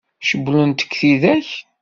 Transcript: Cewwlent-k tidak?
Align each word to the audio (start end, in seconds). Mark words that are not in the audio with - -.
Cewwlent-k 0.27 0.91
tidak? 0.99 1.49